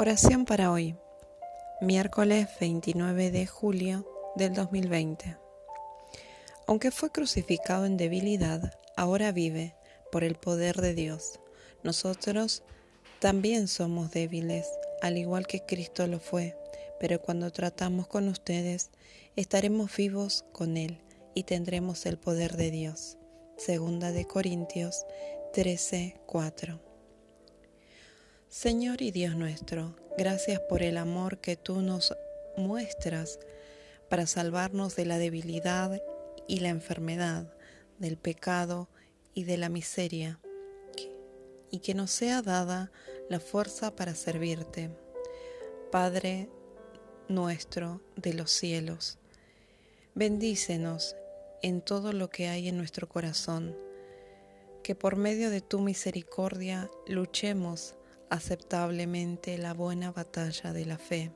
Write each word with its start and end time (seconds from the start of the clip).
Oración 0.00 0.46
para 0.46 0.72
hoy, 0.72 0.96
miércoles 1.82 2.48
29 2.58 3.30
de 3.30 3.46
julio 3.46 4.10
del 4.34 4.54
2020. 4.54 5.36
Aunque 6.66 6.90
fue 6.90 7.12
crucificado 7.12 7.84
en 7.84 7.98
debilidad, 7.98 8.78
ahora 8.96 9.30
vive 9.30 9.74
por 10.10 10.24
el 10.24 10.36
poder 10.36 10.80
de 10.80 10.94
Dios. 10.94 11.38
Nosotros 11.82 12.62
también 13.18 13.68
somos 13.68 14.10
débiles, 14.10 14.66
al 15.02 15.18
igual 15.18 15.46
que 15.46 15.66
Cristo 15.66 16.06
lo 16.06 16.18
fue, 16.18 16.56
pero 16.98 17.20
cuando 17.20 17.50
tratamos 17.50 18.06
con 18.06 18.28
ustedes, 18.28 18.88
estaremos 19.36 19.94
vivos 19.94 20.46
con 20.52 20.78
Él 20.78 21.02
y 21.34 21.42
tendremos 21.42 22.06
el 22.06 22.16
poder 22.16 22.56
de 22.56 22.70
Dios. 22.70 23.18
Segunda 23.58 24.12
de 24.12 24.24
Corintios 24.24 25.04
13, 25.52 26.22
4. 26.24 26.89
Señor 28.62 29.00
y 29.00 29.10
Dios 29.10 29.36
nuestro, 29.36 29.96
gracias 30.18 30.60
por 30.60 30.82
el 30.82 30.98
amor 30.98 31.38
que 31.38 31.56
tú 31.56 31.80
nos 31.80 32.14
muestras 32.58 33.38
para 34.10 34.26
salvarnos 34.26 34.96
de 34.96 35.06
la 35.06 35.16
debilidad 35.16 35.98
y 36.46 36.60
la 36.60 36.68
enfermedad, 36.68 37.54
del 37.98 38.18
pecado 38.18 38.90
y 39.32 39.44
de 39.44 39.56
la 39.56 39.70
miseria, 39.70 40.40
y 41.70 41.78
que 41.78 41.94
nos 41.94 42.10
sea 42.10 42.42
dada 42.42 42.92
la 43.30 43.40
fuerza 43.40 43.96
para 43.96 44.14
servirte. 44.14 44.90
Padre 45.90 46.50
nuestro 47.28 48.02
de 48.16 48.34
los 48.34 48.50
cielos, 48.50 49.16
bendícenos 50.14 51.16
en 51.62 51.80
todo 51.80 52.12
lo 52.12 52.28
que 52.28 52.48
hay 52.48 52.68
en 52.68 52.76
nuestro 52.76 53.08
corazón, 53.08 53.74
que 54.82 54.94
por 54.94 55.16
medio 55.16 55.48
de 55.48 55.62
tu 55.62 55.80
misericordia 55.80 56.90
luchemos 57.06 57.94
aceptablemente 58.30 59.58
la 59.58 59.74
buena 59.74 60.12
batalla 60.12 60.72
de 60.72 60.86
la 60.86 60.98
fe. 60.98 61.32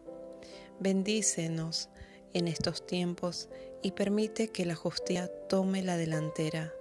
Bendícenos 0.80 1.90
en 2.32 2.48
estos 2.48 2.86
tiempos 2.86 3.48
y 3.82 3.92
permite 3.92 4.48
que 4.48 4.64
la 4.64 4.74
justicia 4.74 5.30
tome 5.48 5.82
la 5.82 5.96
delantera 5.96 6.72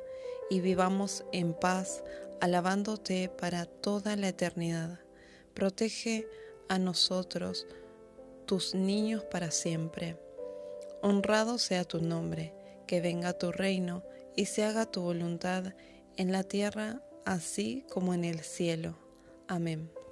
y 0.49 0.61
vivamos 0.61 1.25
en 1.31 1.53
paz 1.53 2.03
alabándote 2.39 3.29
para 3.29 3.65
toda 3.65 4.15
la 4.15 4.29
eternidad. 4.29 4.99
Protege 5.53 6.27
a 6.69 6.79
nosotros, 6.79 7.67
tus 8.45 8.75
niños 8.75 9.23
para 9.25 9.51
siempre. 9.51 10.17
Honrado 11.01 11.57
sea 11.57 11.83
tu 11.83 12.01
nombre, 12.01 12.53
que 12.87 13.01
venga 13.01 13.33
tu 13.33 13.51
reino 13.51 14.03
y 14.35 14.45
se 14.45 14.63
haga 14.63 14.85
tu 14.85 15.01
voluntad 15.01 15.73
en 16.17 16.31
la 16.31 16.43
tierra 16.43 17.01
así 17.25 17.85
como 17.89 18.13
en 18.13 18.25
el 18.25 18.41
cielo. 18.41 18.97
Amén. 19.47 20.02